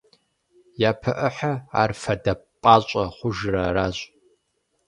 Япэ 0.89 1.11
ӏыхьэр, 1.19 1.57
ар 1.81 1.91
«фадэ 2.01 2.33
пӀащӀэ» 2.61 3.03
хъужыр 3.15 3.55
аращ. 3.65 3.97